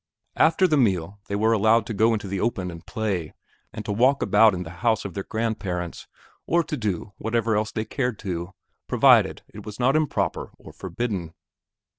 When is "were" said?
1.35-1.53